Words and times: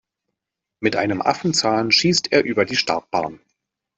Mit 0.79 0.95
einem 0.95 1.21
Affenzahn 1.21 1.91
schießt 1.91 2.31
er 2.31 2.43
über 2.43 2.65
die 2.65 2.75
Startbahn. 2.75 3.39